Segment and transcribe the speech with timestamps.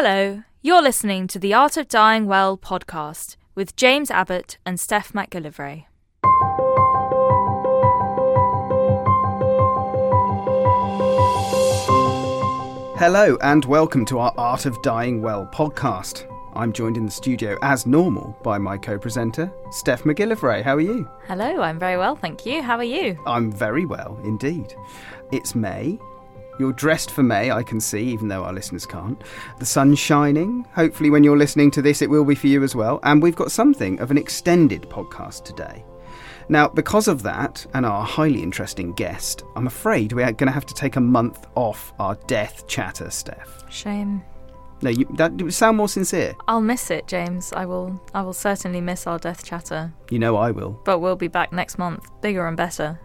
[0.00, 5.12] Hello, you're listening to the Art of Dying Well podcast with James Abbott and Steph
[5.12, 5.86] McGillivray.
[12.96, 16.32] Hello, and welcome to our Art of Dying Well podcast.
[16.54, 20.62] I'm joined in the studio as normal by my co presenter, Steph McGillivray.
[20.62, 21.10] How are you?
[21.26, 22.62] Hello, I'm very well, thank you.
[22.62, 23.20] How are you?
[23.26, 24.72] I'm very well indeed.
[25.32, 25.98] It's May.
[26.58, 29.22] You're dressed for May, I can see, even though our listeners can't.
[29.58, 30.66] The sun's shining.
[30.74, 32.98] Hopefully, when you're listening to this, it will be for you as well.
[33.04, 35.84] And we've got something of an extended podcast today.
[36.48, 40.52] Now, because of that and our highly interesting guest, I'm afraid we are going to
[40.52, 43.64] have to take a month off our death chatter, Steph.
[43.70, 44.24] Shame.
[44.80, 46.34] No, you, that you sound more sincere.
[46.46, 47.52] I'll miss it, James.
[47.52, 48.00] I will.
[48.14, 49.92] I will certainly miss our death chatter.
[50.10, 50.80] You know I will.
[50.84, 52.98] But we'll be back next month, bigger and better.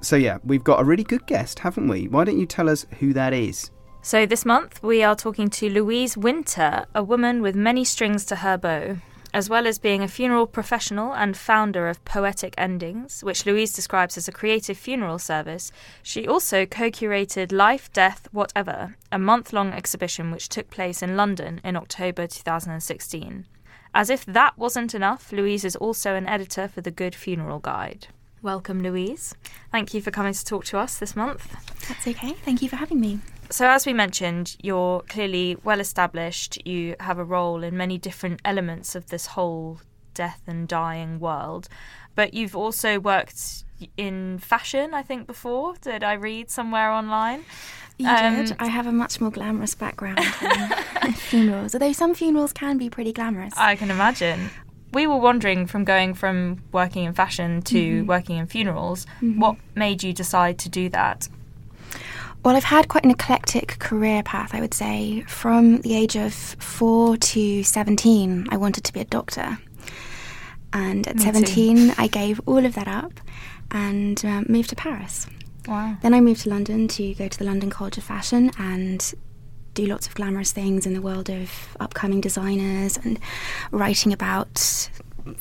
[0.00, 2.08] So yeah, we've got a really good guest, haven't we?
[2.08, 3.70] Why don't you tell us who that is?
[4.02, 8.36] So this month we are talking to Louise Winter, a woman with many strings to
[8.36, 8.98] her bow.
[9.34, 14.16] As well as being a funeral professional and founder of Poetic Endings, which Louise describes
[14.16, 19.72] as a creative funeral service, she also co curated Life, Death, Whatever, a month long
[19.72, 23.46] exhibition which took place in London in October 2016.
[23.92, 28.06] As if that wasn't enough, Louise is also an editor for the Good Funeral Guide.
[28.46, 29.34] Welcome, Louise.
[29.72, 31.52] Thank you for coming to talk to us this month.
[31.88, 32.34] That's okay.
[32.44, 33.18] Thank you for having me.
[33.50, 36.64] So, as we mentioned, you're clearly well established.
[36.64, 39.80] You have a role in many different elements of this whole
[40.14, 41.66] death and dying world.
[42.14, 43.64] But you've also worked
[43.96, 45.74] in fashion, I think, before.
[45.80, 47.44] Did I read somewhere online?
[47.98, 48.56] You um, did.
[48.60, 53.12] I have a much more glamorous background than funerals, although some funerals can be pretty
[53.12, 53.54] glamorous.
[53.56, 54.50] I can imagine.
[54.96, 58.06] We were wondering from going from working in fashion to mm-hmm.
[58.06, 59.38] working in funerals, mm-hmm.
[59.38, 61.28] what made you decide to do that?
[62.42, 65.20] Well, I've had quite an eclectic career path, I would say.
[65.28, 69.58] From the age of four to 17, I wanted to be a doctor.
[70.72, 71.94] And at Me 17, too.
[71.98, 73.20] I gave all of that up
[73.70, 75.26] and uh, moved to Paris.
[75.68, 75.98] Wow.
[76.00, 79.12] Then I moved to London to go to the London College of Fashion and
[79.76, 83.20] do lots of glamorous things in the world of upcoming designers and
[83.70, 84.88] writing about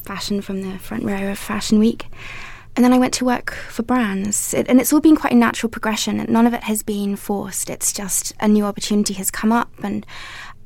[0.04, 2.08] fashion from the front row of Fashion Week.
[2.76, 4.54] And then I went to work for brands.
[4.54, 6.26] It, and it's all been quite a natural progression.
[6.28, 7.70] None of it has been forced.
[7.70, 10.06] It's just a new opportunity has come up and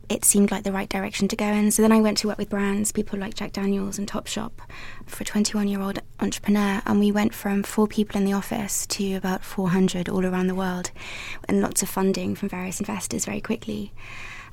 [0.09, 1.71] it seemed like the right direction to go in.
[1.71, 4.51] So then I went to work with brands, people like Jack Daniels and Topshop,
[5.05, 6.81] for a 21 year old entrepreneur.
[6.85, 10.55] And we went from four people in the office to about 400 all around the
[10.55, 10.91] world
[11.47, 13.93] and lots of funding from various investors very quickly.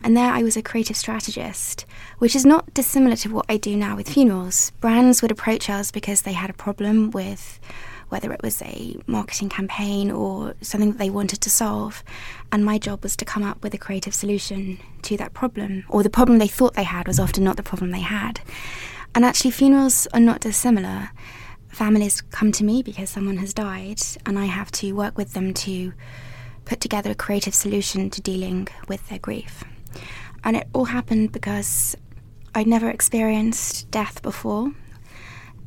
[0.02, 1.86] And there I was a creative strategist,
[2.18, 4.72] which is not dissimilar to what I do now with funerals.
[4.80, 7.58] Brands would approach us because they had a problem with
[8.08, 12.04] whether it was a marketing campaign or something that they wanted to solve.
[12.52, 16.02] And my job was to come up with a creative solution to that problem, or
[16.02, 18.40] the problem they thought they had was often not the problem they had.
[19.14, 21.10] And actually, funerals are not dissimilar.
[21.68, 25.52] Families come to me because someone has died, and I have to work with them
[25.54, 25.92] to
[26.64, 29.64] put together a creative solution to dealing with their grief.
[30.44, 31.96] And it all happened because
[32.54, 34.72] I'd never experienced death before,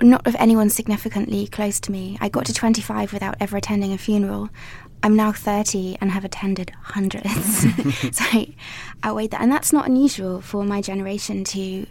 [0.01, 2.17] not of anyone significantly close to me.
[2.21, 4.49] I got to 25 without ever attending a funeral.
[5.01, 7.61] I'm now 30 and have attended hundreds.
[8.17, 8.53] so I
[9.05, 9.41] outweighed that.
[9.41, 11.85] And that's not unusual for my generation to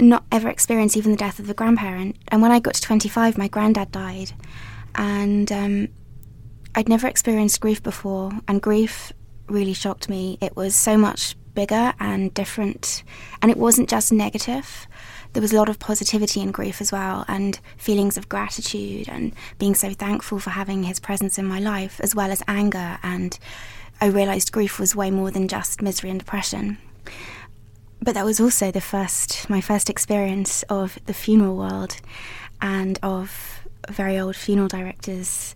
[0.00, 2.16] not ever experience even the death of a grandparent.
[2.28, 4.32] And when I got to 25, my granddad died.
[4.94, 5.88] And um,
[6.74, 8.32] I'd never experienced grief before.
[8.48, 9.12] And grief
[9.48, 10.38] really shocked me.
[10.40, 13.04] It was so much bigger and different.
[13.42, 14.86] And it wasn't just negative.
[15.32, 19.34] There was a lot of positivity in grief as well, and feelings of gratitude and
[19.58, 22.98] being so thankful for having his presence in my life, as well as anger.
[23.02, 23.38] And
[24.00, 26.78] I realised grief was way more than just misery and depression.
[28.00, 31.96] But that was also the first, my first experience of the funeral world
[32.60, 35.54] and of very old funeral directors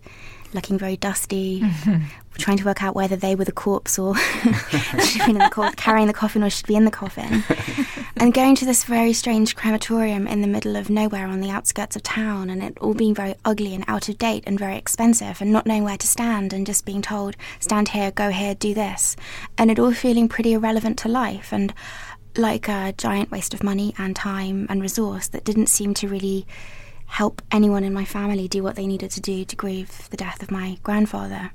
[0.57, 2.03] looking very dusty, mm-hmm.
[2.39, 4.15] trying to work out whether they were the corpse or
[5.27, 7.43] in the cor- carrying the coffin or should be in the coffin,
[8.17, 11.95] and going to this very strange crematorium in the middle of nowhere on the outskirts
[11.95, 15.39] of town, and it all being very ugly and out of date and very expensive,
[15.39, 18.73] and not knowing where to stand, and just being told, stand here, go here, do
[18.73, 19.15] this,
[19.59, 21.71] and it all feeling pretty irrelevant to life, and
[22.35, 26.45] like a giant waste of money and time and resource that didn't seem to really
[27.07, 30.43] help anyone in my family do what they needed to do to grieve the death
[30.43, 31.51] of my grandfather.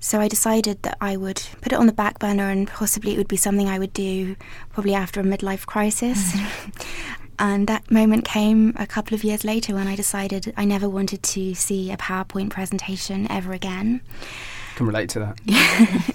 [0.00, 3.18] So I decided that I would put it on the back burner and possibly it
[3.18, 4.36] would be something I would do
[4.72, 6.36] probably after a midlife crisis.
[7.38, 11.22] and that moment came a couple of years later when I decided I never wanted
[11.24, 14.00] to see a PowerPoint presentation ever again.
[14.76, 16.14] can relate to that.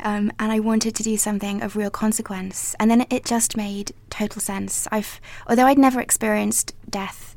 [0.00, 2.76] um, and I wanted to do something of real consequence.
[2.78, 4.86] And then it just made total sense.
[4.92, 7.31] I've, although I'd never experienced death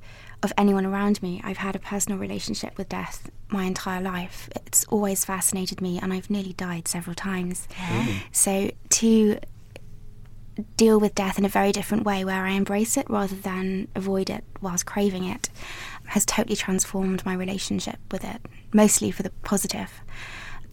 [0.45, 4.50] of anyone around me, I've had a personal relationship with death my entire life.
[4.65, 7.68] It's always fascinated me, and I've nearly died several times.
[8.31, 9.39] So to
[10.77, 14.30] deal with death in a very different way where I embrace it rather than avoid
[14.30, 15.50] it whilst craving it
[16.06, 18.39] has totally transformed my relationship with it,
[18.74, 19.92] mostly for the positive.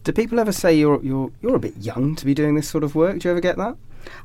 [0.03, 2.83] Do people ever say you're you're you're a bit young to be doing this sort
[2.83, 3.19] of work?
[3.19, 3.75] Do you ever get that?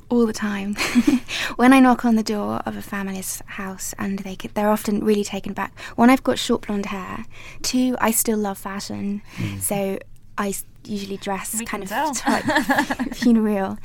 [0.08, 0.74] All the time.
[1.56, 5.04] when I knock on the door of a family's house and they could, they're often
[5.04, 5.78] really taken back.
[5.96, 7.24] One, I've got short blonde hair.
[7.62, 9.22] Two, I still love fashion.
[9.36, 9.60] Mm.
[9.60, 9.98] So
[10.38, 10.54] I
[10.84, 12.14] usually dress We kind of tell.
[12.14, 12.44] type
[13.14, 13.78] funereal.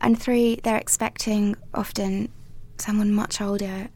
[0.00, 2.30] And three, they're expecting often
[2.78, 3.88] someone much older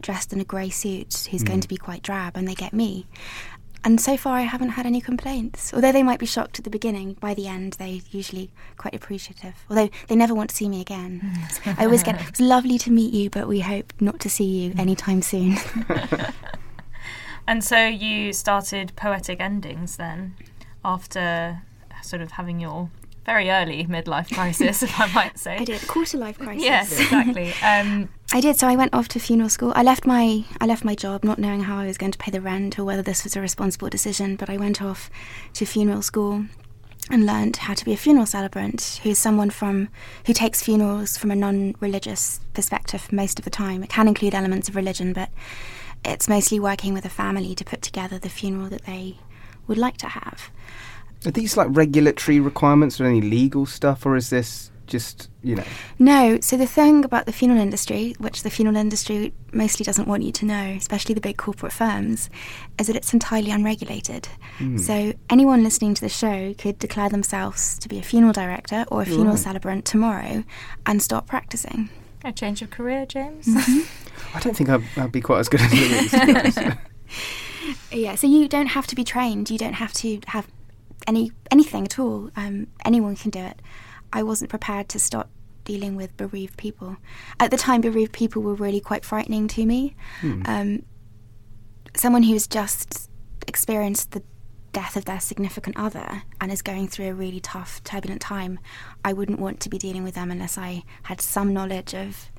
[0.00, 1.62] dressed in a grey suit who's going mm.
[1.62, 3.06] to be quite drab, and they get me.
[3.84, 5.72] And so far, I haven't had any complaints.
[5.72, 9.54] Although they might be shocked at the beginning, by the end, they're usually quite appreciative.
[9.70, 11.38] Although they never want to see me again.
[11.64, 14.74] I always get, it's lovely to meet you, but we hope not to see you
[14.76, 15.56] anytime soon.
[17.48, 20.36] And so you started Poetic Endings then,
[20.84, 21.62] after
[22.02, 22.90] sort of having your
[23.28, 25.58] very early midlife crisis, if I might say.
[25.58, 26.64] I did quarter life crisis.
[26.64, 27.52] Yes, exactly.
[27.62, 28.58] Um, I did.
[28.58, 29.72] So I went off to funeral school.
[29.76, 32.30] I left my I left my job, not knowing how I was going to pay
[32.30, 34.36] the rent or whether this was a responsible decision.
[34.36, 35.10] But I went off
[35.54, 36.46] to funeral school
[37.10, 39.90] and learned how to be a funeral celebrant, who's someone from
[40.24, 43.82] who takes funerals from a non-religious perspective most of the time.
[43.82, 45.28] It can include elements of religion, but
[46.02, 49.18] it's mostly working with a family to put together the funeral that they
[49.66, 50.50] would like to have.
[51.26, 55.64] Are these like regulatory requirements or any legal stuff, or is this just you know?
[55.98, 60.22] No, so the thing about the funeral industry, which the funeral industry mostly doesn't want
[60.22, 62.30] you to know, especially the big corporate firms,
[62.78, 64.28] is that it's entirely unregulated.
[64.58, 64.78] Hmm.
[64.78, 69.02] So anyone listening to the show could declare themselves to be a funeral director or
[69.02, 69.38] a funeral Right.
[69.38, 70.44] celebrant tomorrow
[70.86, 71.90] and start practicing.
[72.24, 73.46] a change of career, James.
[73.46, 74.36] Mm-hmm.
[74.36, 76.54] I don't think I'd, I'd be quite as good as Louise.
[76.54, 76.78] to.
[77.92, 79.50] Yeah, so you don't have to be trained.
[79.50, 80.46] You don't have to have
[81.08, 82.30] any anything at all.
[82.36, 83.60] Um, anyone can do it.
[84.12, 85.26] I wasn't prepared to start
[85.64, 86.96] dealing with bereaved people.
[87.40, 89.96] At the time, bereaved people were really quite frightening to me.
[90.46, 90.82] Um,
[91.96, 93.10] someone who's just
[93.46, 94.22] experienced the
[94.72, 98.58] death of their significant other and is going through a really tough, turbulent time,
[99.04, 102.30] I wouldn't want to be dealing with them unless I had some knowledge of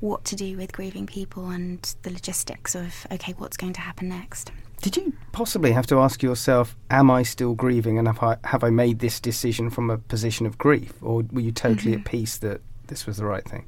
[0.00, 4.08] what to do with grieving people and the logistics of, okay, what's going to happen
[4.08, 4.52] next.
[4.84, 8.62] Did you possibly have to ask yourself, "Am I still grieving, and have I have
[8.62, 12.36] I made this decision from a position of grief, or were you totally at peace
[12.36, 13.64] that this was the right thing?"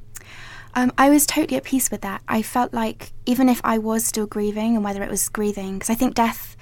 [0.75, 2.21] Um, I was totally at peace with that.
[2.29, 5.89] I felt like even if I was still grieving, and whether it was grieving, because
[5.89, 6.55] I think death,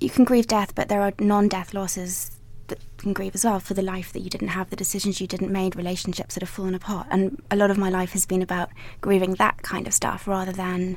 [0.00, 2.30] you can grieve death, but there are non-death losses
[2.68, 5.26] that can grieve as well for the life that you didn't have, the decisions you
[5.26, 7.06] didn't make, relationships that have fallen apart.
[7.10, 8.70] And a lot of my life has been about
[9.02, 10.96] grieving that kind of stuff rather than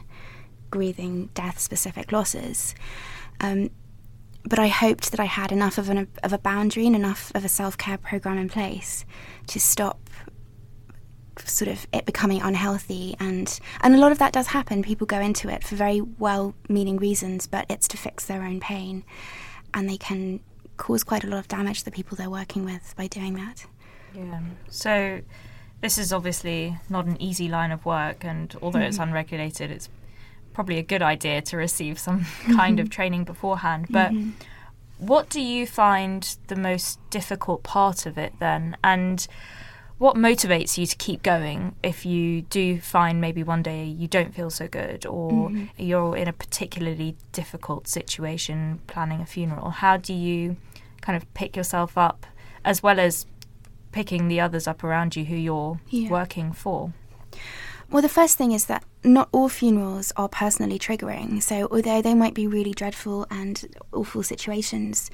[0.71, 2.73] grieving death-specific losses.
[3.39, 3.69] Um,
[4.43, 7.45] but I hoped that I had enough of an of a boundary and enough of
[7.45, 9.05] a self care program in place
[9.47, 10.09] to stop
[11.45, 13.15] sort of it becoming unhealthy.
[13.19, 14.81] And and a lot of that does happen.
[14.81, 18.59] People go into it for very well meaning reasons but it's to fix their own
[18.59, 19.03] pain.
[19.73, 20.39] And they can
[20.77, 23.65] cause quite a lot of damage to the people they're working with by doing that.
[24.15, 24.41] Yeah.
[24.69, 25.21] So
[25.81, 29.89] this is obviously not an easy line of work, and although it's unregulated, it's
[30.61, 32.23] probably a good idea to receive some
[32.55, 32.91] kind of mm-hmm.
[32.91, 33.87] training beforehand.
[33.89, 34.29] But mm-hmm.
[34.99, 38.77] what do you find the most difficult part of it then?
[38.83, 39.27] And
[39.97, 44.35] what motivates you to keep going if you do find maybe one day you don't
[44.35, 45.65] feel so good or mm-hmm.
[45.77, 49.71] you're in a particularly difficult situation planning a funeral?
[49.71, 50.57] How do you
[51.01, 52.27] kind of pick yourself up
[52.63, 53.25] as well as
[53.91, 56.09] picking the others up around you who you're Yeah.
[56.11, 56.93] working for?
[57.91, 61.43] Well, the first thing is that not all funerals are personally triggering.
[61.43, 65.11] So, although they might be really dreadful and awful situations,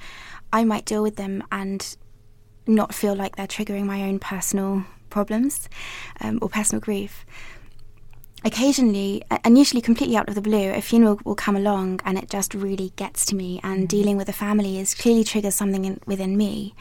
[0.52, 1.96] I might deal with them and
[2.68, 5.68] not feel like they're triggering my own personal problems
[6.20, 7.26] um, or personal grief.
[8.44, 12.30] Occasionally, and usually completely out of the blue, a funeral will come along and it
[12.30, 13.58] just really gets to me.
[13.64, 16.76] And dealing with a family is clearly triggers something in, within me.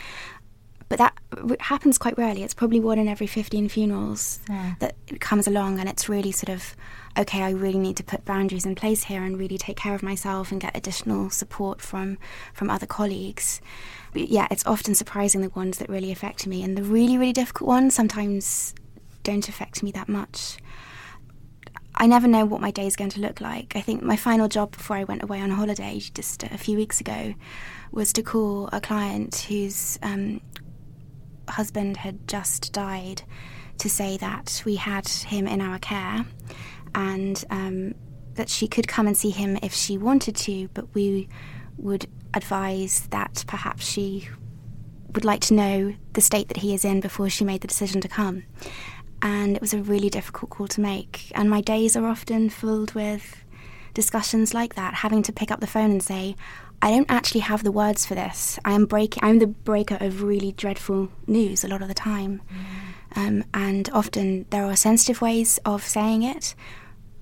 [0.89, 1.17] But that
[1.59, 2.43] happens quite rarely.
[2.43, 4.39] It's probably one in every 15 funerals
[4.79, 6.75] that comes along, and it's really sort of,
[7.17, 10.01] okay, I really need to put boundaries in place here and really take care of
[10.01, 12.17] myself and get additional support from,
[12.53, 13.59] from other colleagues.
[14.13, 17.33] But yeah, it's often surprising the ones that really affect me, and the really, really
[17.33, 18.73] difficult ones sometimes
[19.23, 20.57] don't affect me that much.
[21.99, 23.75] I never know what my day is going to look like.
[23.75, 27.01] I think my final job before I went away on holiday just a few weeks
[27.01, 27.33] ago
[27.91, 30.39] was to call a client whose um,
[31.49, 33.23] husband had just died
[33.79, 36.25] to say that we had him in our care
[36.95, 37.93] and um,
[38.35, 41.27] that she could come and see him if she wanted to, but we
[41.77, 44.27] would advise that perhaps she
[45.13, 48.01] would like to know the state that he is in before she made the decision
[48.01, 48.43] to come.
[49.21, 51.31] And it was a really difficult call to make.
[51.33, 53.43] And my days are often filled with
[53.93, 56.35] discussions like that, having to pick up the phone and say,
[56.81, 58.59] I don't actually have the words for this.
[58.63, 59.23] I am breaking.
[59.23, 63.17] I'm the breaker of really dreadful news a lot of the time, mm.
[63.17, 66.53] um, and often there are sensitive ways of saying it,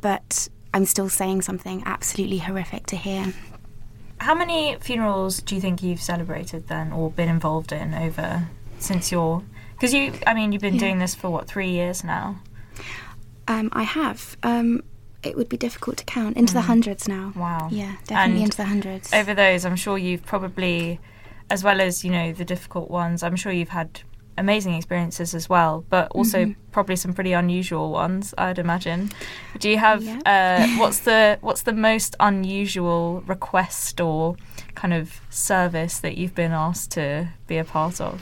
[0.01, 3.33] but I'm still saying something absolutely horrific to hear.
[4.19, 8.47] How many funerals do you think you've celebrated then, or been involved in over
[8.79, 9.43] since your?
[9.74, 10.79] Because you, I mean, you've been yeah.
[10.81, 12.41] doing this for what three years now.
[13.47, 14.38] Um, I have.
[14.43, 14.83] Um,
[15.25, 16.55] it would be difficult to count into mm.
[16.55, 17.34] the hundreds now.
[17.36, 17.70] Wow.
[17.72, 19.13] Yeah, definitely and into the hundreds.
[19.13, 21.00] Over those, I'm sure you've probably,
[21.50, 24.01] as well as you know the difficult ones, I'm sure you've had
[24.38, 26.72] amazing experiences as well, but also mm-hmm.
[26.72, 28.34] probably some pretty unusual ones.
[28.38, 29.12] I'd imagine.
[29.60, 34.36] Do you have uh, what's the what's the most unusual request or
[34.75, 38.22] kind of service that you've been asked to be a part of?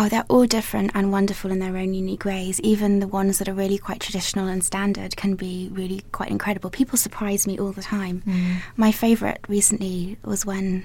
[0.00, 2.60] Oh, they're all different and wonderful in their own unique ways.
[2.60, 6.70] Even the ones that are really quite traditional and standard can be really quite incredible.
[6.70, 8.22] People surprise me all the time.
[8.24, 8.58] Mm.
[8.76, 10.84] My favourite recently was when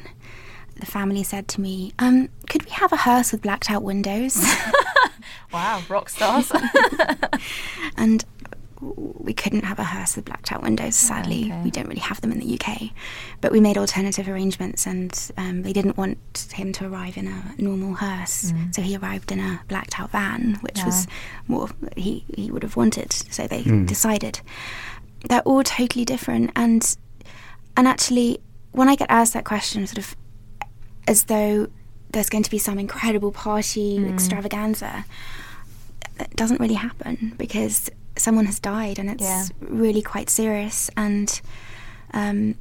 [0.80, 4.44] the family said to me, um, Could we have a hearse with blacked out windows?
[5.54, 6.52] wow, rock stars.
[7.98, 8.26] and
[8.96, 10.96] we couldn't have a hearse with blacked out windows.
[10.96, 11.62] Sadly, okay.
[11.64, 12.92] we don't really have them in the UK.
[13.42, 16.18] But we made alternative arrangements, and um, they didn't want
[16.54, 18.76] him to arrive in a normal hearse, mm.
[18.76, 20.86] so he arrived in a blacked out van, which yeah.
[20.86, 21.08] was
[21.48, 23.14] more he he would have wanted.
[23.14, 23.88] So they mm.
[23.88, 24.42] decided.
[25.30, 26.98] They're all totally different, and
[27.78, 28.40] and actually,
[28.72, 30.16] when I get asked that question, sort of
[31.08, 31.68] as though
[32.12, 34.14] there's going to be some incredible party mm.
[34.14, 35.06] extravaganza.
[36.20, 39.46] It doesn't really happen because someone has died and it's yeah.
[39.60, 41.42] really quite serious and
[42.14, 42.56] um,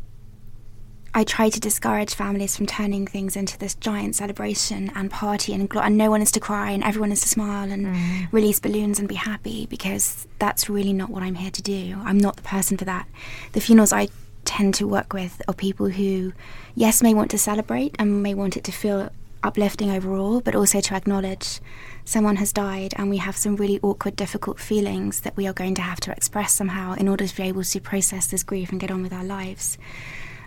[1.15, 5.71] I try to discourage families from turning things into this giant celebration and party and,
[5.77, 8.33] and no one is to cry and everyone is to smile and mm.
[8.33, 11.99] release balloons and be happy because that's really not what I'm here to do.
[12.03, 13.07] I'm not the person for that.
[13.53, 14.09] The funerals I
[14.47, 16.33] tend to work with are people who,
[16.75, 19.11] yes, may want to celebrate and may want it to feel
[19.43, 21.61] uplifting overall, but also to acknowledge
[22.05, 25.75] someone has died and we have some really awkward, difficult feelings that we are going
[25.75, 28.81] to have to express somehow in order to be able to process this grief and
[28.81, 29.79] get on with our lives.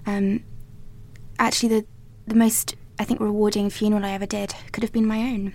[0.06, 0.44] Um,
[1.40, 1.86] actually, the,
[2.28, 5.54] the most, I think, rewarding funeral I ever did could have been my own.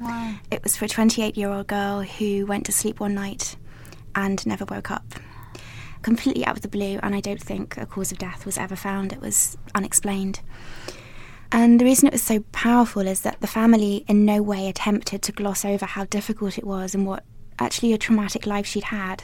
[0.00, 0.34] Wow.
[0.50, 3.56] It was for a 28 year old girl who went to sleep one night
[4.14, 5.14] and never woke up.
[6.02, 8.76] Completely out of the blue, and I don't think a cause of death was ever
[8.76, 9.12] found.
[9.12, 10.40] It was unexplained.
[11.54, 15.22] And the reason it was so powerful is that the family in no way attempted
[15.22, 17.22] to gloss over how difficult it was and what
[17.60, 19.22] actually a traumatic life she'd had.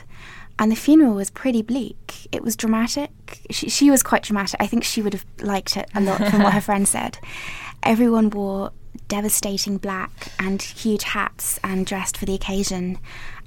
[0.56, 2.28] And the funeral was pretty bleak.
[2.30, 3.10] It was dramatic.
[3.50, 4.62] She, she was quite dramatic.
[4.62, 7.18] I think she would have liked it a lot from what her friend said.
[7.82, 8.70] Everyone wore
[9.08, 13.00] devastating black and huge hats and dressed for the occasion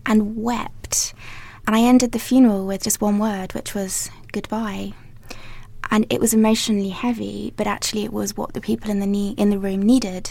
[0.05, 1.13] and wept.
[1.65, 4.91] And I ended the funeral with just one word, which was goodbye
[5.93, 9.51] and it was emotionally heavy, but actually it was what the people in the in
[9.51, 10.27] the room needed.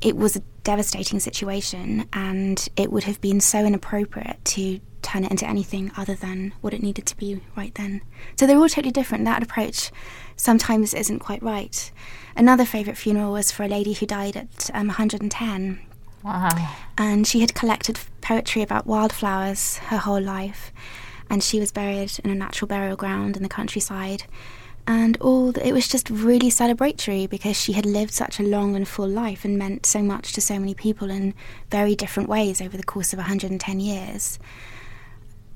[0.00, 5.30] It was a devastating situation, and it would have been so inappropriate to turn it
[5.30, 8.00] into anything other than what it needed to be right then.
[8.38, 9.26] So they're all totally different.
[9.26, 9.90] That approach
[10.36, 11.92] sometimes isn't quite right.
[12.34, 15.80] Another favourite funeral was for a lady who died at um, 110.
[16.24, 16.48] Wow.
[16.96, 20.72] And she had collected poetry about wildflowers her whole life
[21.30, 24.24] and she was buried in a natural burial ground in the countryside.
[24.86, 28.74] And all the, it was just really celebratory because she had lived such a long
[28.74, 31.32] and full life and meant so much to so many people in
[31.70, 34.40] very different ways over the course of 110 years.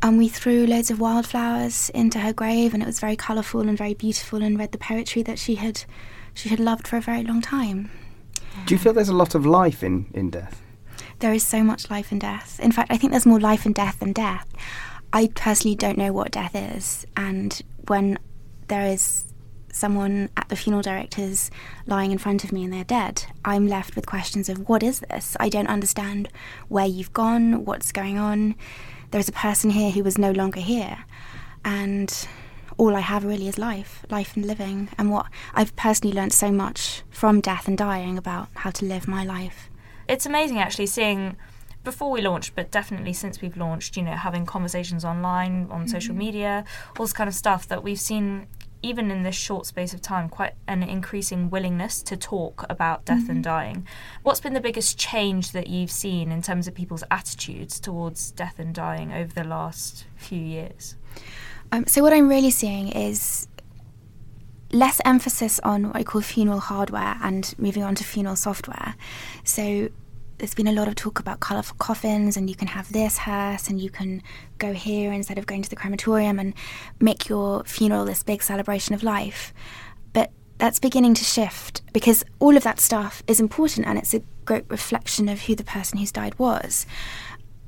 [0.01, 3.77] And we threw loads of wildflowers into her grave, and it was very colourful and
[3.77, 5.85] very beautiful, and read the poetry that she had
[6.35, 7.91] she had loved for a very long time.
[8.67, 10.61] Do you feel there's a lot of life in, in death?
[11.21, 12.61] There is so much life in death.
[12.61, 14.47] In fact, I think there's more life in death than death.
[15.15, 18.19] I personally don't know what death is, and when
[18.67, 19.33] there is
[19.73, 21.53] someone at the funeral directors
[21.87, 24.99] lying in front of me and they're dead, I'm left with questions of what is
[24.99, 25.37] this?
[25.39, 26.29] I don't understand
[26.67, 28.57] where you've gone, what's going on.
[29.13, 31.05] There's a person here who was no longer here,
[31.65, 32.27] and
[32.77, 36.51] all I have really is life, life and living, and what I've personally learned so
[36.51, 39.71] much from death and dying about how to live my life.
[40.09, 41.37] It's amazing actually seeing
[41.85, 45.87] before we launched, but definitely since we've launched, you know, having conversations online, on mm-hmm.
[45.87, 46.65] social media,
[46.99, 48.47] all this kind of stuff that we've seen
[48.85, 53.23] even in this short space of time, quite an increasing willingness to talk about death
[53.23, 53.31] mm-hmm.
[53.31, 53.87] and dying.
[54.23, 58.59] What's been the biggest change that you've seen in terms of people's attitudes towards death
[58.59, 60.97] and dying over the last few years?
[61.73, 63.49] Um, so, what I'm really seeing is
[64.71, 68.97] less emphasis on what I call funeral hardware and moving on to funeral software.
[69.45, 69.89] So,
[70.45, 73.71] there's been a lot of talk about colourful coffins, and you can have this hearse,
[73.71, 74.23] and you can
[74.59, 76.53] go here instead of going to the crematorium and
[77.01, 79.55] make your funeral this big celebration of life.
[80.13, 84.21] But that's beginning to shift because all of that stuff is important and it's a
[84.45, 86.85] great reflection of who the person who's died was.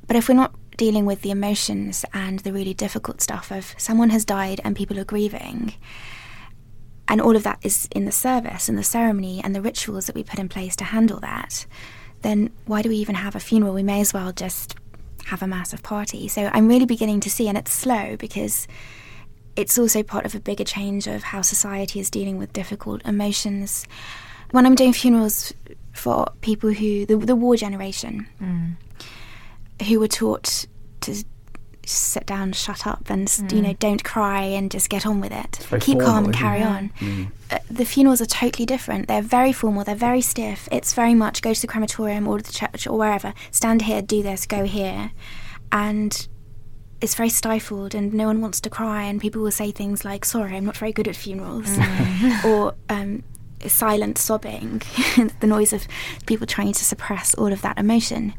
[0.07, 4.11] But if we're not dealing with the emotions and the really difficult stuff of someone
[4.11, 5.73] has died and people are grieving,
[7.09, 10.15] and all of that is in the service and the ceremony and the rituals that
[10.15, 11.65] we put in place to handle that,
[12.27, 13.73] then why do we even have a funeral?
[13.73, 14.75] We may as well just
[15.27, 16.29] have a massive party.
[16.29, 18.67] So I'm really beginning to see, and it's slow because
[19.55, 23.87] it's also part of a bigger change of how society is dealing with difficult emotions.
[24.51, 25.53] When I'm doing funerals
[25.93, 29.87] for people who, the, the war generation, mm.
[29.87, 30.67] who were taught
[31.03, 31.25] to
[31.87, 33.53] sit down, shut up, and mm.
[33.53, 35.59] you know, don't cry and just get on with it.
[35.81, 36.91] Keep formal, calm and carry on.
[37.01, 37.31] Mm.
[37.51, 39.09] Uh, the funerals are totally different.
[39.09, 39.85] They're very formal.
[39.85, 40.69] They're very stiff.
[40.73, 43.33] It's very much go to the crematorium or the church or wherever.
[43.51, 45.13] Stand here, do this, go here,
[45.73, 46.29] and
[47.01, 50.25] it's very stifled and no one wants to cry and people will say things like
[50.25, 52.45] sorry i'm not very good at funerals mm.
[52.47, 53.23] or um,
[53.67, 54.81] silent sobbing
[55.41, 55.87] the noise of
[56.25, 58.33] people trying to suppress all of that emotion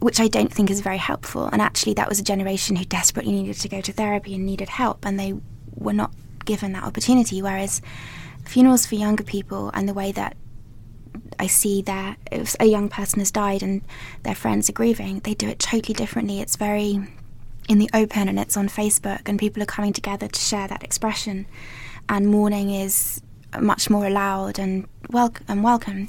[0.00, 1.46] which I don't think is very helpful.
[1.46, 4.68] And actually, that was a generation who desperately needed to go to therapy and needed
[4.68, 5.34] help, and they
[5.74, 6.12] were not
[6.44, 7.42] given that opportunity.
[7.42, 7.82] Whereas
[8.44, 10.36] funerals for younger people and the way that
[11.38, 13.82] I see that if a young person has died and
[14.22, 16.40] their friends are grieving, they do it totally differently.
[16.40, 17.00] It's very
[17.68, 20.84] in the open and it's on Facebook, and people are coming together to share that
[20.84, 21.46] expression.
[22.08, 23.20] And mourning is
[23.60, 26.08] much more allowed and, wel- and welcome.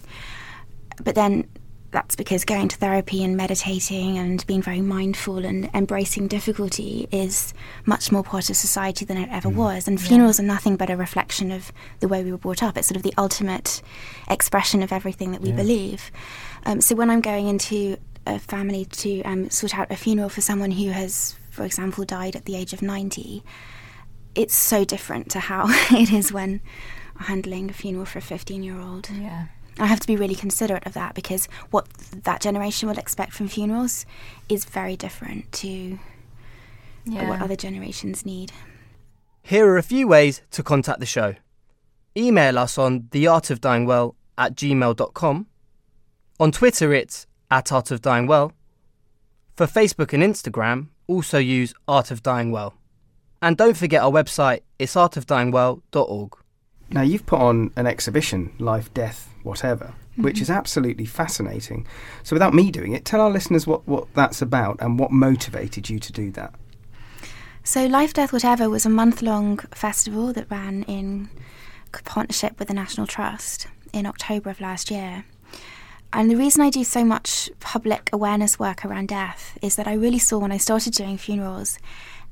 [1.04, 1.48] But then
[1.92, 7.54] that's because going to therapy and meditating and being very mindful and embracing difficulty is
[7.86, 9.56] much more part of society than it ever mm.
[9.56, 9.88] was.
[9.88, 10.46] And funerals yeah.
[10.46, 12.78] are nothing but a reflection of the way we were brought up.
[12.78, 13.82] It's sort of the ultimate
[14.30, 15.56] expression of everything that we yeah.
[15.56, 16.12] believe.
[16.66, 20.42] Um, so when I'm going into a family to um, sort out a funeral for
[20.42, 23.44] someone who has, for example, died at the age of 90,
[24.36, 25.66] it's so different to how
[25.98, 26.60] it is when
[27.20, 29.10] handling a funeral for a 15 year old.
[29.10, 29.48] Yeah.
[29.80, 31.88] I have to be really considerate of that because what
[32.24, 34.06] that generation will expect from funerals
[34.50, 36.00] is very different to
[37.06, 37.30] yeah.
[37.30, 38.52] what other generations need.
[39.44, 41.36] Here are a few ways to contact the show.
[42.16, 45.48] Email us on theartofdyingwell at gmail.com.
[46.40, 48.54] On Twitter, it's at Art of Dying Well.
[49.56, 52.74] For Facebook and Instagram, also use Art of Dying Well.
[53.42, 56.38] And don't forget our website, it's artofdyingwell.org.
[56.90, 60.24] Now, you've put on an exhibition, Life, Death, Whatever, mm-hmm.
[60.24, 61.88] which is absolutely fascinating.
[62.24, 65.90] So, without me doing it, tell our listeners what, what that's about and what motivated
[65.90, 66.54] you to do that.
[67.64, 71.30] So, Life, Death, Whatever was a month long festival that ran in
[72.06, 75.26] partnership with the National Trust in October of last year.
[76.14, 79.94] And the reason I do so much public awareness work around death is that I
[79.94, 81.78] really saw when I started doing funerals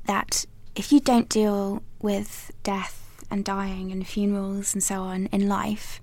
[0.06, 5.48] that if you don't deal with death and dying and funerals and so on in
[5.48, 6.00] life,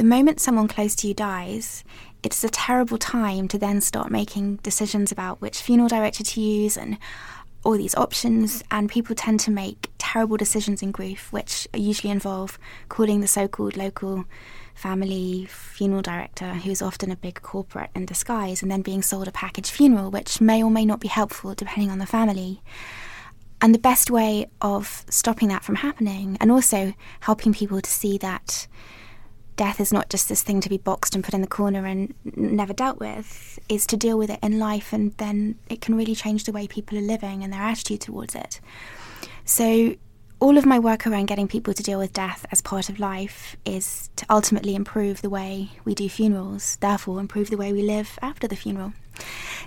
[0.00, 1.84] the moment someone close to you dies,
[2.22, 6.78] it's a terrible time to then start making decisions about which funeral director to use
[6.78, 6.96] and
[7.64, 8.64] all these options.
[8.70, 12.58] And people tend to make terrible decisions in grief, which usually involve
[12.88, 14.24] calling the so called local
[14.74, 19.32] family funeral director, who's often a big corporate in disguise, and then being sold a
[19.32, 22.62] package funeral, which may or may not be helpful depending on the family.
[23.60, 28.16] And the best way of stopping that from happening and also helping people to see
[28.16, 28.66] that
[29.60, 32.14] death is not just this thing to be boxed and put in the corner and
[32.34, 36.14] never dealt with, is to deal with it in life, and then it can really
[36.14, 38.58] change the way people are living and their attitude towards it.
[39.44, 39.96] So,
[40.38, 43.54] all of my work around getting people to deal with death as part of life
[43.66, 48.18] is to ultimately improve the way we do funerals, therefore, improve the way we live
[48.22, 48.94] after the funeral.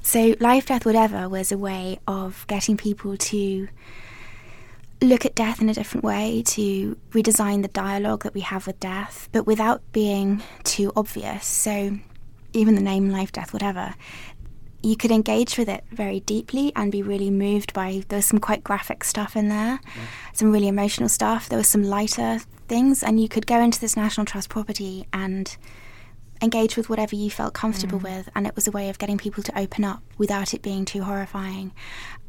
[0.02, 3.68] So, Life, Death, Whatever was a way of getting people to
[5.06, 8.80] look at death in a different way, to redesign the dialogue that we have with
[8.80, 11.46] death, but without being too obvious.
[11.46, 11.98] So,
[12.54, 13.96] even the name Life, Death, Whatever,
[14.82, 18.40] you could engage with it very deeply and be really moved by there was some
[18.40, 20.04] quite graphic stuff in there yeah.
[20.34, 23.96] some really emotional stuff there was some lighter things and you could go into this
[23.96, 25.56] national trust property and
[26.44, 28.04] engage with whatever you felt comfortable mm.
[28.04, 30.86] with, and it was a way of getting people to open up without it being
[30.86, 31.72] too horrifying.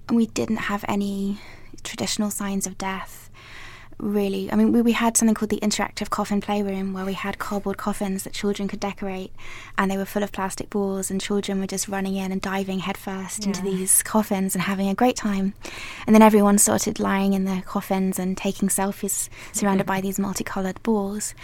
[0.08, 1.38] And we didn't have any
[1.84, 3.24] traditional signs of death
[3.98, 4.50] really.
[4.50, 7.76] I mean, we, we had something called the interactive coffin playroom where we had cardboard
[7.76, 9.32] coffins that children could decorate,
[9.78, 12.80] and they were full of plastic balls, and children were just running in and diving
[12.80, 15.54] headfirst into these coffins and having a great time.
[16.06, 20.06] And then everyone started lying in the coffins and taking selfies surrounded by mm-hmm.
[20.06, 21.34] these multicolored balls.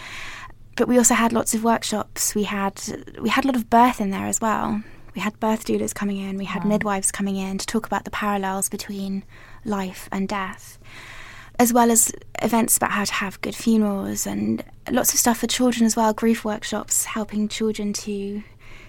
[0.75, 2.33] But we also had lots of workshops.
[2.33, 2.81] We had
[3.21, 4.81] we had a lot of birth in there as well.
[5.13, 6.37] We had birth doulas coming in.
[6.37, 9.23] We had midwives coming in to talk about the parallels between
[9.65, 10.79] life and death
[11.61, 15.45] as well as events about how to have good funerals and lots of stuff for
[15.45, 18.41] children as well, grief workshops, helping children to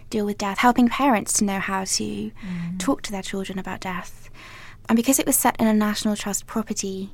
[0.08, 2.78] deal with death, helping parents to know how to mm.
[2.78, 4.30] talk to their children about death.
[4.88, 7.12] And because it was set in a National Trust property,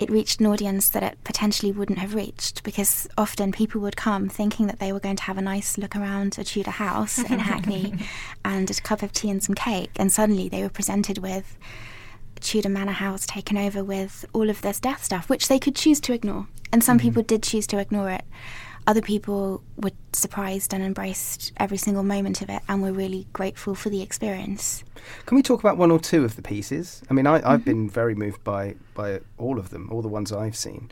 [0.00, 4.30] it reached an audience that it potentially wouldn't have reached because often people would come
[4.30, 7.38] thinking that they were going to have a nice look around a Tudor house in
[7.50, 7.92] Hackney
[8.42, 11.58] and a cup of tea and some cake, and suddenly they were presented with
[12.40, 16.00] Tudor Manor House taken over with all of this death stuff, which they could choose
[16.00, 16.48] to ignore.
[16.72, 17.08] And some mm-hmm.
[17.08, 18.24] people did choose to ignore it.
[18.86, 23.74] Other people were surprised and embraced every single moment of it and were really grateful
[23.74, 24.82] for the experience.
[25.26, 27.02] Can we talk about one or two of the pieces?
[27.10, 30.32] I mean, I, I've been very moved by by all of them, all the ones
[30.32, 30.90] I've seen.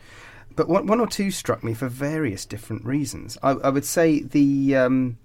[0.55, 3.39] But one, one or two struck me for various different reasons.
[3.43, 5.19] I, I would say the um,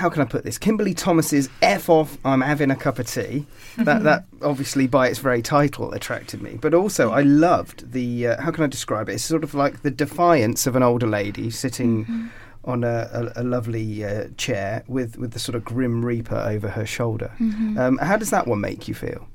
[0.00, 0.56] how can I put this?
[0.58, 5.18] Kimberly Thomas's "F off, I'm having a cup of tea." That that obviously by its
[5.18, 6.58] very title attracted me.
[6.60, 9.14] But also, I loved the uh, how can I describe it?
[9.14, 12.30] It's sort of like the defiance of an older lady sitting
[12.64, 16.68] on a, a, a lovely uh, chair with with the sort of grim reaper over
[16.68, 17.30] her shoulder.
[17.78, 19.26] Um, how does that one make you feel?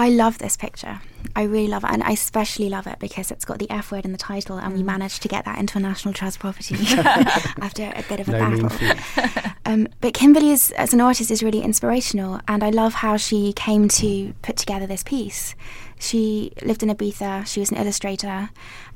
[0.00, 1.02] I love this picture.
[1.36, 4.06] I really love it, and I especially love it because it's got the F word
[4.06, 7.82] in the title, and we managed to get that into a National Trust property after
[7.94, 9.52] a bit of a No battle.
[9.66, 13.52] Um, but Kimberly, is, as an artist, is really inspirational, and I love how she
[13.52, 15.54] came to put together this piece.
[15.98, 18.48] She lived in Ibiza, she was an illustrator,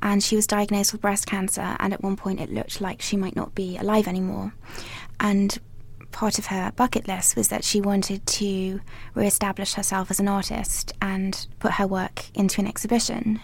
[0.03, 3.19] and she was diagnosed with breast cancer, and at one point it looked like she
[3.19, 4.55] might not be alive anymore.
[5.21, 5.59] And
[6.14, 8.81] part of her bucket list was that she wanted to
[9.14, 13.40] re establish herself as an artist and put her work into an exhibition.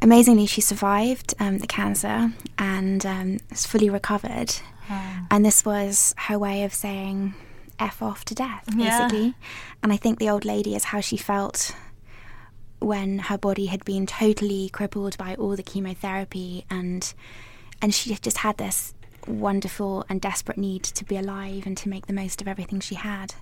[0.00, 4.54] Amazingly, she survived um, the cancer and um, is fully recovered.
[5.30, 7.34] And this was her way of saying
[7.78, 9.06] F off to death, Yeah.
[9.08, 9.34] basically.
[9.82, 11.74] And I think the old lady is how she felt
[12.80, 17.14] when her body had been totally crippled by all the chemotherapy and
[17.80, 18.92] and she just had this
[19.26, 22.94] wonderful and desperate need to be alive and to make the most of everything she
[22.94, 23.34] had.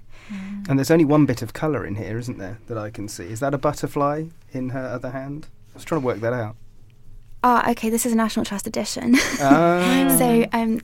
[0.69, 3.25] And there's only one bit of colour in here, isn't there, that I can see?
[3.25, 5.49] Is that a butterfly in her other hand?
[5.73, 6.57] I was trying to work that out.
[7.43, 9.17] Ah, okay, this is a National Trust edition.
[9.41, 10.15] Ah.
[10.19, 10.81] so um,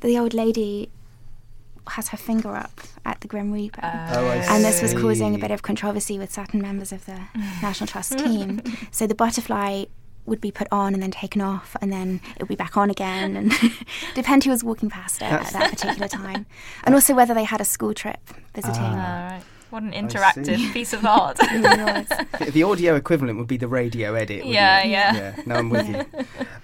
[0.00, 0.90] the old lady
[1.88, 3.80] has her finger up at the Grim Reaper.
[3.82, 7.18] Oh, I and this was causing a bit of controversy with certain members of the
[7.62, 8.60] National Trust team.
[8.90, 9.86] So the butterfly
[10.28, 12.90] would be put on and then taken off, and then it would be back on
[12.90, 13.52] again, and
[14.14, 16.46] depend who was walking past it That's- at that particular time,
[16.84, 18.20] and also whether they had a school trip
[18.54, 18.82] visiting.
[18.82, 19.28] All Ah.
[19.32, 19.42] right.
[19.70, 21.36] What an interactive piece of art.
[21.42, 22.06] It really was.
[22.38, 24.46] The- the audio equivalent would be the radio edit.
[24.46, 24.88] Yeah, it?
[24.88, 25.14] yeah.
[25.14, 26.06] Yeah, no, I'm with you.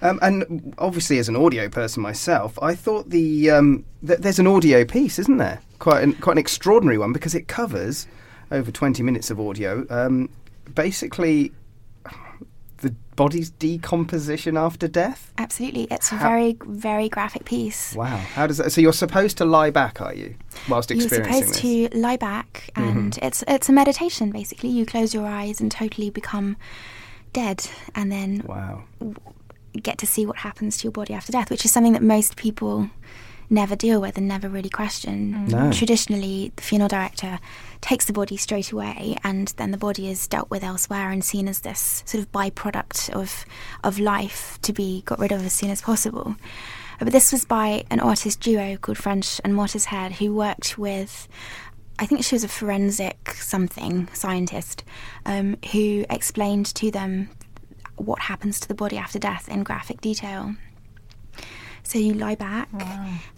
[0.01, 4.47] Um, and obviously, as an audio person myself, I thought the um, th- there's an
[4.47, 5.59] audio piece, isn't there?
[5.77, 8.07] Quite an, quite an extraordinary one because it covers
[8.49, 9.85] over 20 minutes of audio.
[9.91, 10.29] Um,
[10.73, 11.51] basically, the
[13.15, 15.31] body's decomposition after death.
[15.37, 17.93] Absolutely, it's a very, very graphic piece.
[17.95, 18.71] Wow, how does that?
[18.71, 20.35] So you're supposed to lie back, are you,
[20.69, 21.91] whilst experiencing You're supposed this?
[21.91, 22.89] to lie back, mm-hmm.
[22.89, 24.31] and it's it's a meditation.
[24.31, 26.57] Basically, you close your eyes and totally become
[27.33, 28.83] dead, and then Wow.
[29.81, 32.35] get to see what happens to your body after death, which is something that most
[32.35, 32.89] people
[33.49, 35.47] never deal with and never really question.
[35.47, 35.71] No.
[35.71, 37.39] Traditionally, the funeral director
[37.81, 41.47] takes the body straight away, and then the body is dealt with elsewhere and seen
[41.47, 43.45] as this sort of byproduct of
[43.83, 46.35] of life to be got rid of as soon as possible.
[46.99, 51.27] But this was by an artist duo called French and Mottershead, who worked with.
[51.97, 54.83] I think she was a forensic something scientist
[55.25, 57.29] um, who explained to them
[57.95, 60.55] what happens to the body after death in graphic detail.
[61.85, 62.67] So you lie back,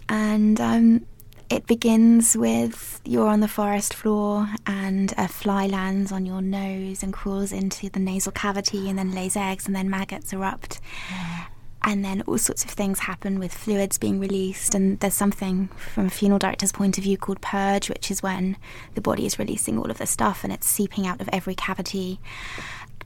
[0.08, 1.06] and um,
[1.50, 7.02] it begins with you're on the forest floor, and a fly lands on your nose
[7.02, 10.80] and crawls into the nasal cavity, and then lays eggs, and then maggots erupt.
[11.82, 16.06] And then all sorts of things happen with fluids being released, and there's something from
[16.06, 18.56] a funeral director's point of view called purge, which is when
[18.94, 22.18] the body is releasing all of the stuff and it's seeping out of every cavity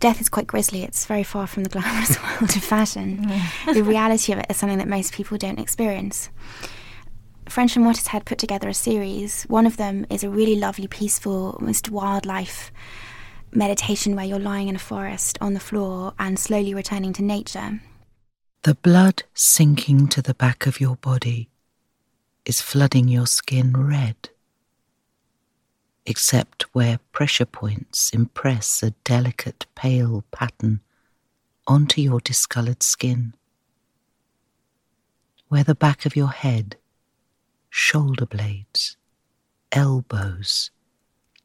[0.03, 0.83] death is quite grisly.
[0.83, 3.25] It's very far from the glamorous world of fashion.
[3.73, 6.29] the reality of it is something that most people don't experience.
[7.49, 9.45] French and Mottershead put together a series.
[9.45, 12.73] One of them is a really lovely, peaceful, almost wildlife
[13.53, 17.81] meditation where you're lying in a forest on the floor and slowly returning to nature.
[18.65, 21.51] The blood sinking to the back of your body
[22.45, 24.31] is flooding your skin red,
[26.07, 30.81] except where pressure points impress a delicate pale pattern
[31.67, 33.35] onto your discoloured skin.
[35.49, 36.77] Where the back of your head,
[37.71, 38.97] shoulder blades,
[39.71, 40.71] elbows,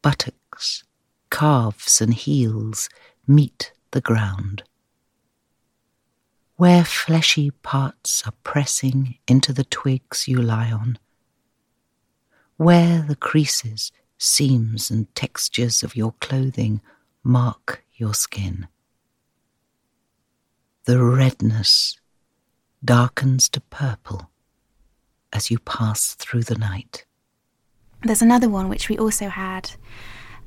[0.02, 0.84] buttocks,
[1.30, 2.89] calves, and heels
[3.28, 4.63] meet the ground
[6.58, 10.98] where fleshy parts are pressing into the twigs you lie on,
[12.58, 16.82] where the creases, seams, and textures of your clothing
[17.23, 18.67] mark your skin.
[20.86, 21.99] The redness
[22.84, 24.30] darkens to purple
[25.34, 27.06] as you pass through the night.
[28.03, 29.71] There's another one which we also had.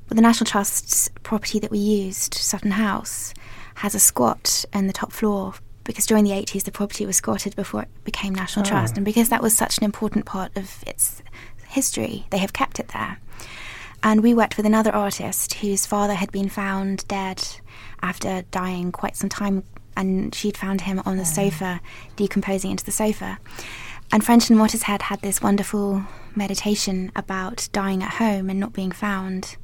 [0.08, 3.34] The National Trust's property that we used, Sutton House,
[3.76, 5.54] has a squat in the top floor
[5.84, 8.68] because during the 80s the property was squatted before it became National oh.
[8.68, 11.22] Trust, and because that was such an important part of its
[11.68, 13.18] history, they have kept it there.
[14.02, 17.46] And we worked with another artist whose father had been found dead
[18.02, 19.62] after dying quite some time,
[19.96, 21.80] and she'd found him on the sofa,
[22.16, 23.38] decomposing into the sofa.
[24.12, 28.90] And French and Mottershead had this wonderful meditation about dying at home and not being
[28.90, 29.56] found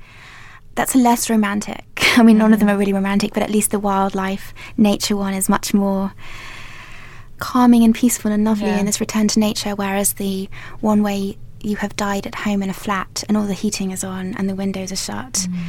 [0.76, 1.84] that's less romantic.
[2.16, 2.74] I mean, none of them mm.
[2.74, 6.12] are really romantic, but at least the wildlife, nature one is much more
[7.38, 8.78] calming and peaceful and lovely yeah.
[8.78, 10.48] in this return to nature, whereas the
[10.80, 14.04] one way you have died at home in a flat and all the heating is
[14.04, 15.64] on and the windows are shut, mm.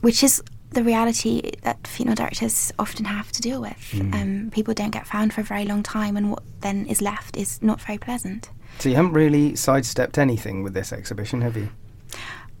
[0.00, 3.90] which is the reality that funeral directors often have to deal with.
[3.92, 4.14] Mm.
[4.14, 7.36] Um, people don't get found for a very long time, and what then is left
[7.36, 8.48] is not very pleasant.
[8.78, 11.68] So you haven't really sidestepped anything with this exhibition, have you?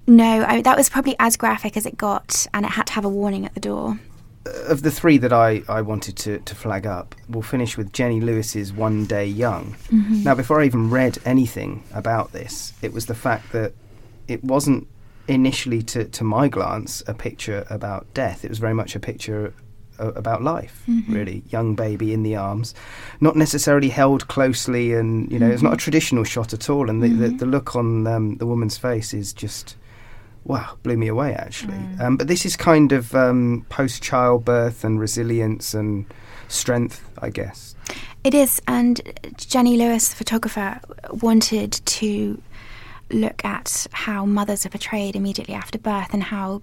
[0.06, 3.04] No, I, that was probably as graphic as it got, and it had to have
[3.04, 3.98] a warning at the door.
[4.44, 8.20] Of the three that I, I wanted to, to flag up, we'll finish with Jenny
[8.20, 9.76] Lewis's One Day Young.
[9.88, 10.24] Mm-hmm.
[10.24, 13.72] Now, before I even read anything about this, it was the fact that
[14.26, 14.88] it wasn't
[15.28, 18.44] initially, to, to my glance, a picture about death.
[18.44, 19.54] It was very much a picture
[19.98, 21.12] about life, mm-hmm.
[21.12, 21.42] really.
[21.50, 22.74] Young baby in the arms,
[23.20, 25.54] not necessarily held closely, and you know, mm-hmm.
[25.54, 25.78] it's not a mm-hmm.
[25.78, 26.90] traditional shot at all.
[26.90, 27.22] And the, mm-hmm.
[27.22, 29.76] the, the, look on um, the woman's face is just
[30.44, 31.74] wow, blew me away actually.
[31.74, 32.00] Mm.
[32.00, 36.06] Um, but this is kind of um, post childbirth and resilience and
[36.48, 37.74] strength, I guess.
[38.24, 39.00] It is, and
[39.36, 42.40] Jenny Lewis, the photographer, wanted to
[43.10, 46.62] look at how mothers are portrayed immediately after birth and how,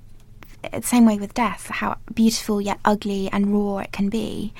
[0.82, 4.54] same way with death, how beautiful yet ugly and raw it can be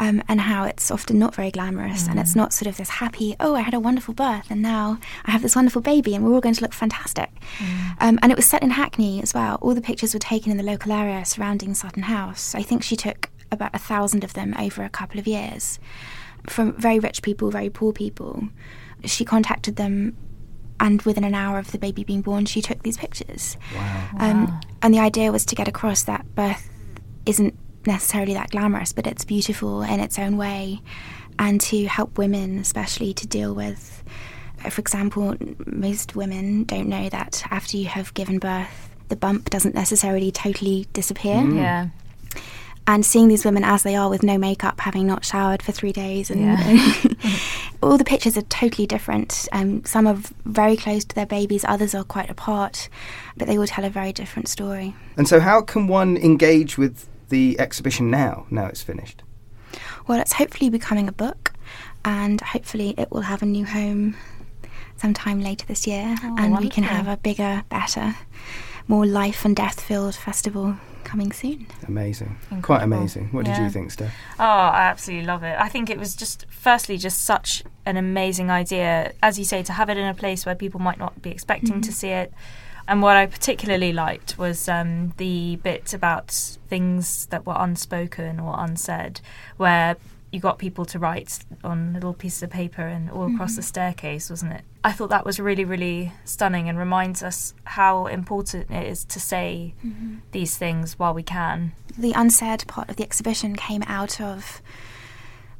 [0.00, 2.10] um, and how it's often not very glamorous mm.
[2.10, 2.36] and it's mm.
[2.36, 5.42] not sort of this happy, oh, I had a wonderful birth and now I have
[5.42, 7.30] this wonderful baby and we're all going to look fantastic.
[7.58, 7.96] Mm.
[8.00, 9.58] Um, and it was set in Hackney as well.
[9.60, 12.54] All the pictures were taken in the local area surrounding Sutton House.
[12.54, 15.78] I think she took about a thousand of them over a couple of years
[16.48, 18.48] from very rich people, very poor people.
[19.04, 20.16] She contacted them
[20.80, 23.58] and within an hour of the baby being born, she took these pictures.
[23.74, 24.10] Wow.
[24.18, 24.60] Um, wow.
[24.80, 26.70] And the idea was to get across that birth
[27.26, 27.54] isn't
[27.86, 30.80] necessarily that glamorous, but it's beautiful in its own way,
[31.38, 34.02] and to help women, especially, to deal with.
[34.68, 39.74] For example, most women don't know that after you have given birth, the bump doesn't
[39.74, 41.36] necessarily totally disappear.
[41.36, 41.56] Mm.
[41.56, 41.88] Yeah.
[42.86, 45.92] And seeing these women as they are with no makeup, having not showered for three
[45.92, 46.94] days, and, yeah.
[47.82, 49.48] all the pictures are totally different.
[49.52, 52.88] Um, some are very close to their babies, others are quite apart,
[53.36, 54.94] but they all tell a very different story.
[55.16, 59.22] And so, how can one engage with the exhibition now, now it's finished?
[60.06, 61.52] Well, it's hopefully becoming a book,
[62.04, 64.16] and hopefully it will have a new home
[64.96, 66.62] sometime later this year, oh, and wonderful.
[66.62, 68.16] we can have a bigger, better,
[68.86, 71.66] more life and death filled festival coming soon.
[71.88, 72.36] Amazing.
[72.50, 72.62] Incredible.
[72.62, 73.28] Quite amazing.
[73.32, 73.56] What yeah.
[73.56, 74.14] did you think, Steph?
[74.38, 75.56] Oh, I absolutely love it.
[75.58, 79.12] I think it was just, firstly, just such an amazing idea.
[79.22, 81.70] As you say, to have it in a place where people might not be expecting
[81.70, 81.80] mm-hmm.
[81.80, 82.32] to see it.
[82.90, 86.32] And what I particularly liked was um, the bit about
[86.68, 89.20] things that were unspoken or unsaid,
[89.58, 89.96] where
[90.32, 93.36] you got people to write on little pieces of paper and all mm-hmm.
[93.36, 94.62] across the staircase, wasn't it?
[94.82, 99.20] I thought that was really, really stunning and reminds us how important it is to
[99.20, 100.16] say mm-hmm.
[100.32, 101.70] these things while we can.
[101.96, 104.60] The unsaid part of the exhibition came out of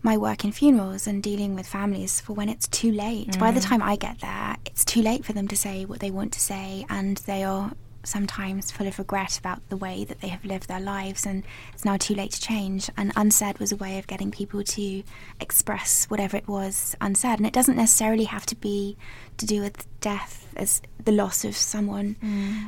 [0.03, 3.29] my work in funerals and dealing with families for when it's too late.
[3.29, 3.39] Mm.
[3.39, 3.67] By the mm.
[3.67, 6.41] time I get there, it's too late for them to say what they want to
[6.41, 10.69] say, and they are sometimes full of regret about the way that they have lived
[10.69, 12.89] their lives, and it's now too late to change.
[12.97, 15.03] And unsaid was a way of getting people to
[15.39, 17.39] express whatever it was unsaid.
[17.39, 18.97] And it doesn't necessarily have to be
[19.37, 22.17] to do with death as the loss of someone.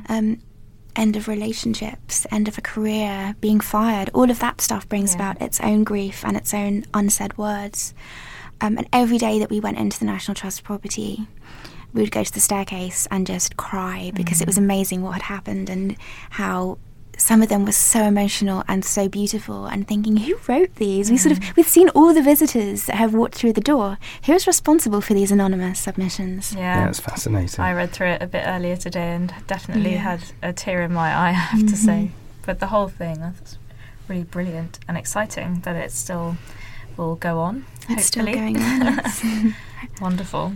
[0.07, 0.41] Um,
[0.95, 5.17] end of relationships, end of a career, being fired, all of that stuff brings Yeah.
[5.17, 7.93] about its own grief and its own unsaid words.
[8.61, 11.27] Um, and every day that we went into the National Trust property,
[11.93, 15.21] we would go to the staircase and just cry because it was amazing what had
[15.23, 15.95] happened and
[16.31, 16.77] how
[17.17, 21.17] some of them were so emotional and so beautiful and thinking who wrote these we
[21.17, 24.47] sort of we've seen all the visitors that have walked through the door who is
[24.47, 26.81] responsible for these anonymous submissions Yeah.
[26.81, 27.59] Yeah, it's fascinating.
[27.63, 29.97] I read through it a bit earlier today and definitely Yeah.
[29.99, 31.91] had a tear in my eye, I have to say.
[32.11, 32.45] Mm-hmm.
[32.45, 33.57] But the whole thing, I was
[34.07, 36.35] really brilliant and exciting that it still
[36.97, 37.65] will go on.
[37.89, 39.23] it's still going on yes.
[40.01, 40.53] Wonderful.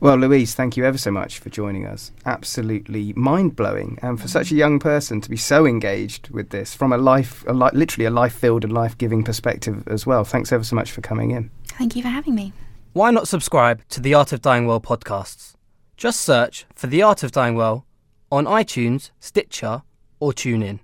[0.00, 2.10] Well, Louise, thank you ever so much for joining us.
[2.24, 6.74] Absolutely mind blowing, and for such a young person to be so engaged with this
[6.74, 10.24] from a life, a li- literally a life filled and life giving perspective as well.
[10.24, 11.50] Thanks ever so much for coming in.
[11.66, 12.52] thank you for having me
[12.94, 15.54] Why not subscribe to the Art of Dying Well podcasts?
[15.98, 17.84] Just search for The Art of Dying Well
[18.32, 19.82] on iTunes, Stitcher,
[20.18, 20.80] or TuneIn.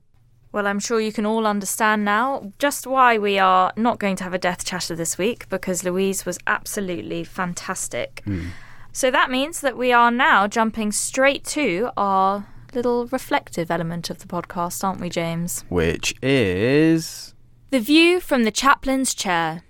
[0.52, 4.24] Well, I'm sure you can all understand now just why we are not going to
[4.24, 8.20] have a death chatter this week because Louise was absolutely fantastic.
[8.26, 8.48] Hmm.
[8.96, 14.20] So that means that we are now jumping straight to our little reflective element of
[14.20, 15.66] the podcast, aren't we, James?
[15.68, 17.34] Which is.
[17.68, 19.64] The view from the chaplain's chair.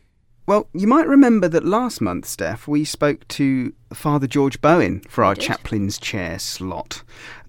[0.46, 5.24] Well, you might remember that last month, Steph, we spoke to Father George Bowen for
[5.24, 7.02] our chaplain's chair slot.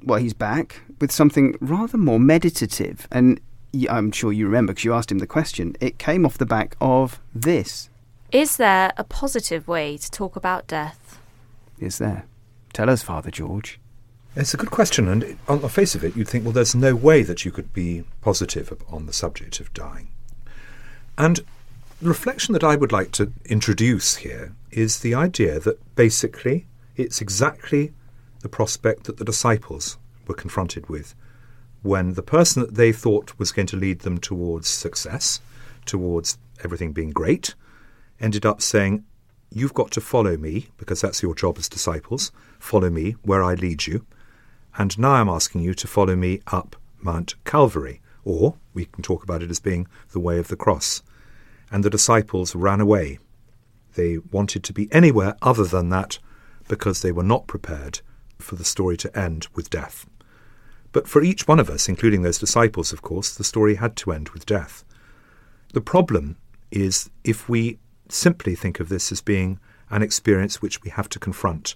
[0.03, 3.39] Well, he's back with something rather more meditative, and
[3.87, 5.75] I'm sure you remember because you asked him the question.
[5.79, 7.91] It came off the back of this.
[8.31, 11.19] Is there a positive way to talk about death?
[11.79, 12.25] Is there?
[12.73, 13.79] Tell us, Father George.
[14.35, 16.95] It's a good question, and on the face of it, you'd think, well, there's no
[16.95, 20.09] way that you could be positive on the subject of dying.
[21.17, 21.37] And
[21.99, 27.21] the reflection that I would like to introduce here is the idea that basically it's
[27.21, 27.93] exactly
[28.41, 31.15] the prospect that the disciples were confronted with
[31.81, 35.41] when the person that they thought was going to lead them towards success,
[35.85, 37.55] towards everything being great,
[38.19, 39.03] ended up saying,
[39.49, 42.31] You've got to follow me, because that's your job as disciples.
[42.59, 44.05] Follow me where I lead you.
[44.77, 49.23] And now I'm asking you to follow me up Mount Calvary, or we can talk
[49.23, 51.01] about it as being the way of the cross.
[51.71, 53.19] And the disciples ran away.
[53.95, 56.19] They wanted to be anywhere other than that
[56.67, 58.01] because they were not prepared
[58.37, 60.05] for the story to end with death.
[60.91, 64.11] But for each one of us, including those disciples, of course, the story had to
[64.11, 64.83] end with death.
[65.73, 66.37] The problem
[66.71, 67.79] is if we
[68.11, 71.75] simply think of this as being an experience which we have to confront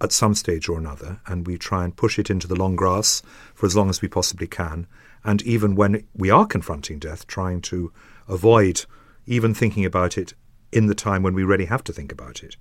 [0.00, 3.22] at some stage or another, and we try and push it into the long grass
[3.54, 4.86] for as long as we possibly can,
[5.24, 7.92] and even when we are confronting death, trying to
[8.28, 8.84] avoid
[9.26, 10.34] even thinking about it
[10.72, 12.56] in the time when we really have to think about it.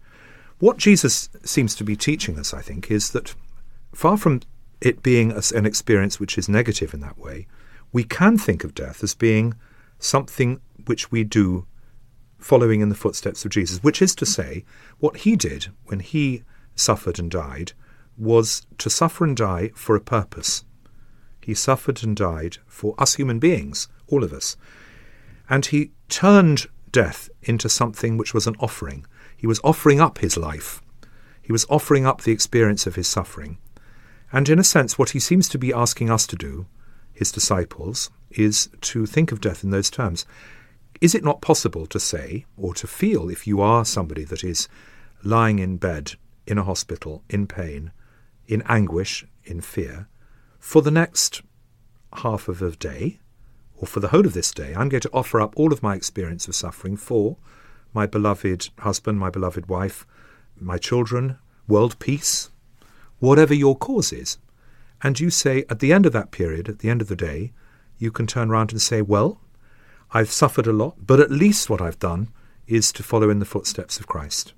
[0.60, 3.34] What Jesus seems to be teaching us, I think, is that
[3.94, 4.42] far from
[4.80, 7.48] it being an experience which is negative in that way,
[7.92, 9.56] we can think of death as being
[9.98, 11.66] something which we do
[12.42, 14.66] following in the footsteps of Jesus, which is to say,
[15.00, 16.44] what he did when he
[16.76, 17.74] suffered and died
[18.18, 20.66] was to suffer and die for a purpose.
[21.42, 24.58] He suffered and died for us human beings, all of us.
[25.50, 29.06] And he turned death into something which was an offering.
[29.36, 30.82] He was offering up his life.
[31.42, 33.58] He was offering up the experience of his suffering.
[34.32, 36.68] And in a sense, what he seems to be asking us to do,
[37.14, 40.26] his disciples, is to think of death in those terms.
[41.02, 44.68] Is it not possible to say, or to feel, if you are somebody that is
[45.24, 46.14] lying in bed,
[46.46, 47.92] in a hospital, in pain,
[48.48, 50.08] in anguish, in fear,
[50.60, 51.42] for the next
[52.18, 53.20] half of a day,
[53.76, 55.96] or for the whole of this day, I'm going to offer up all of my
[55.96, 57.38] experience of suffering for
[57.94, 60.06] my beloved husband, my beloved wife,
[60.56, 62.52] my children, world peace,
[63.18, 64.38] whatever your cause is.
[65.02, 67.54] And you say, at the end of that period, at the end of the day,
[67.98, 69.42] you can turn around and say, well,
[70.14, 72.30] I've suffered a lot, but at least what I've done
[72.68, 74.54] is to follow in the footsteps of Christ.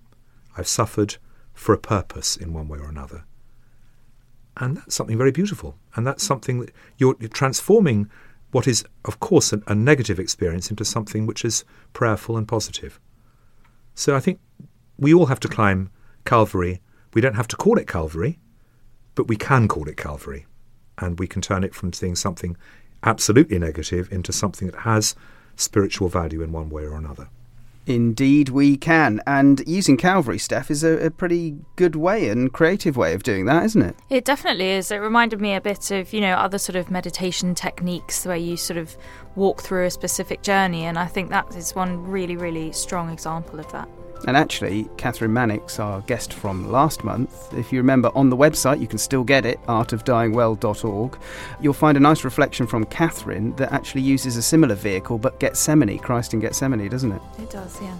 [0.58, 1.18] I've suffered
[1.54, 3.26] for a purpose in one way or another.
[4.58, 5.76] And that's something very beautiful.
[5.96, 8.10] And that's something that you're, you're transforming
[8.52, 13.00] what is, of course, a, a negative experience into something which is prayerful and positive.
[13.96, 14.40] So I think
[14.98, 15.90] we all have to climb
[16.25, 16.82] Calvary.
[17.13, 18.40] We don't have to call it Calvary,
[19.15, 20.46] but we can call it Calvary.
[21.00, 22.56] And we can turn it from seeing something
[23.02, 25.15] absolutely negative into something that has
[25.56, 27.29] spiritual value in one way or another.
[27.85, 29.21] Indeed, we can.
[29.27, 33.45] And using Calvary, Steph, is a, a, pretty good way and creative way of doing
[33.45, 33.95] that, isn't it?
[34.10, 34.89] It definitely is.
[34.89, 38.56] It reminded me a bit of, you know, other sort of meditation techniques where you
[38.56, 38.95] sort of
[39.36, 40.86] walk through a specific journey.
[40.86, 43.88] And I think that is one really, really strong example of that.
[44.25, 48.79] And actually, Kathryn Mannix, our guest from last month, if you remember on the website,
[48.79, 51.19] you can still get it, artofdyingwell.org.
[51.60, 56.00] You'll find a nice reflection from Kathryn that actually uses a similar vehicle, but Gethsemane,
[56.00, 57.21] Christ in Gethsemane, doesn't it?
[57.38, 57.98] It does, yeah.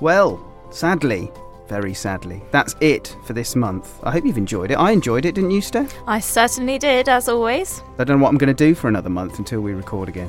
[0.00, 1.30] Well, sadly,
[1.68, 3.98] very sadly, that's it for this month.
[4.02, 4.74] I hope you've enjoyed it.
[4.74, 5.94] I enjoyed it, didn't you, Steph?
[6.06, 7.82] I certainly did, as always.
[7.98, 10.28] I don't know what I'm going to do for another month until we record again.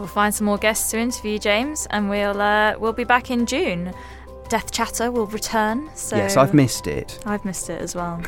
[0.00, 3.44] We'll find some more guests to interview, James, and we'll uh, we'll be back in
[3.44, 3.92] June.
[4.48, 5.90] Death Chatter will return.
[5.94, 7.20] So yes, I've missed it.
[7.26, 8.22] I've missed it as well.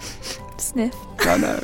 [0.56, 0.96] Sniff.
[1.20, 1.60] I know.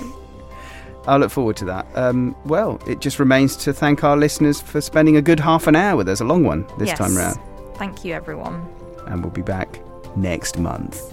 [1.08, 1.88] I look forward to that.
[1.96, 5.74] Um, well, it just remains to thank our listeners for spending a good half an
[5.74, 6.98] hour with us, a long one this yes.
[6.98, 7.40] time round.
[7.74, 8.68] Thank you, everyone.
[9.06, 9.80] And we'll be back
[10.16, 11.12] next month.